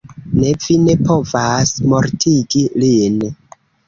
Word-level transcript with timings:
Ne, 0.35 0.51
vi 0.61 0.77
ne 0.85 0.95
povas 1.09 1.73
mortigi 1.91 2.63
lin. 2.85 3.21